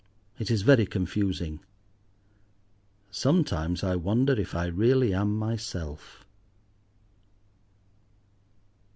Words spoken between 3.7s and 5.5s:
I wonder if I really am